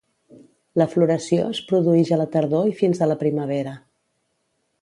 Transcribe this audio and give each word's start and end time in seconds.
La 0.81 0.87
floració 0.93 1.43
es 1.51 1.59
produïx 1.73 2.13
a 2.15 2.19
la 2.23 2.27
tardor 2.37 2.67
i 2.73 2.77
fins 2.83 3.03
a 3.07 3.13
la 3.13 3.21
primavera. 3.23 3.79